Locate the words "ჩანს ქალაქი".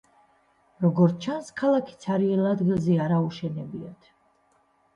1.25-1.99